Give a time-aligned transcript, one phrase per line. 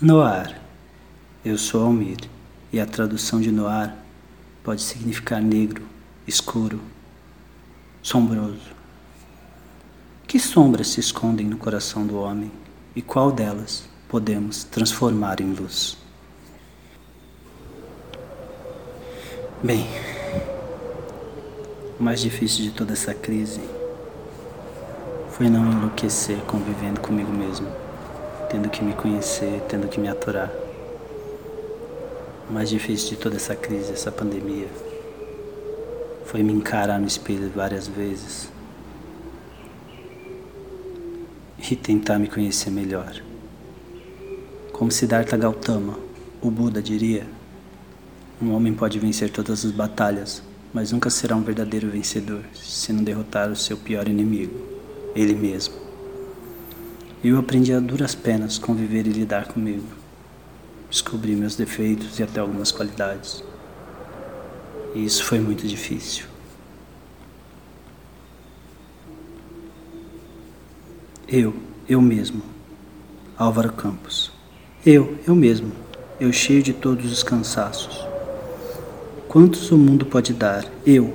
[0.00, 0.60] Noar.
[1.44, 2.18] Eu sou Almir,
[2.72, 3.96] e a tradução de Noar
[4.62, 5.88] pode significar negro,
[6.24, 6.80] escuro,
[8.00, 8.76] sombroso.
[10.24, 12.52] Que sombras se escondem no coração do homem
[12.94, 15.98] e qual delas podemos transformar em luz?
[19.60, 19.84] Bem,
[21.98, 23.60] o mais difícil de toda essa crise
[25.32, 27.87] foi não enlouquecer convivendo comigo mesmo
[28.48, 30.50] tendo que me conhecer, tendo que me aturar.
[32.48, 34.68] O mais difícil de toda essa crise, essa pandemia,
[36.24, 38.50] foi me encarar no espelho várias vezes
[41.70, 43.22] e tentar me conhecer melhor.
[44.72, 45.98] Como Siddhartha Gautama,
[46.40, 47.26] o Buda diria,
[48.40, 50.42] um homem pode vencer todas as batalhas,
[50.72, 54.54] mas nunca será um verdadeiro vencedor se não derrotar o seu pior inimigo,
[55.14, 55.87] ele mesmo.
[57.22, 59.88] Eu aprendi a duras penas conviver e lidar comigo.
[60.88, 63.42] Descobri meus defeitos e até algumas qualidades.
[64.94, 66.26] E isso foi muito difícil.
[71.26, 71.56] Eu,
[71.88, 72.40] eu mesmo,
[73.36, 74.30] Álvaro Campos.
[74.86, 75.72] Eu, eu mesmo,
[76.20, 78.06] eu cheio de todos os cansaços.
[79.26, 80.64] Quantos o mundo pode dar?
[80.86, 81.12] Eu.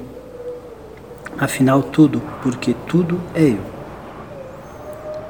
[1.38, 3.73] Afinal, tudo, porque tudo é eu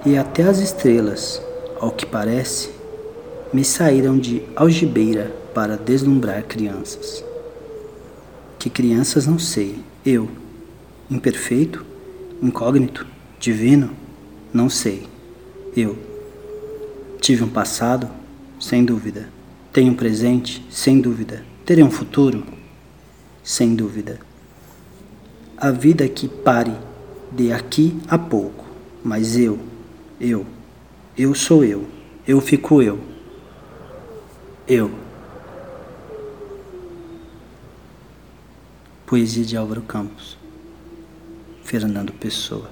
[0.05, 1.41] e até as estrelas,
[1.79, 2.69] ao que parece,
[3.53, 7.23] me saíram de algibeira para deslumbrar crianças.
[8.59, 10.29] Que crianças não sei, eu,
[11.09, 11.85] imperfeito,
[12.41, 13.07] incógnito,
[13.39, 13.91] divino,
[14.53, 15.07] não sei.
[15.75, 15.97] Eu
[17.21, 18.09] tive um passado,
[18.59, 19.29] sem dúvida.
[19.71, 21.45] Tenho um presente, sem dúvida.
[21.65, 22.43] Terei um futuro,
[23.41, 24.19] sem dúvida.
[25.55, 26.73] A vida que pare
[27.31, 28.65] de aqui a pouco,
[29.03, 29.72] mas eu
[30.23, 30.45] eu.
[31.17, 31.85] Eu sou eu.
[32.25, 32.99] Eu fico eu.
[34.65, 34.89] Eu.
[39.05, 40.37] Poesia de Álvaro Campos.
[41.63, 42.69] Fernando Pessoa.